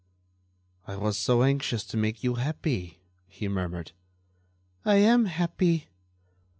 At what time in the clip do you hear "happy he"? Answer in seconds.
2.33-3.47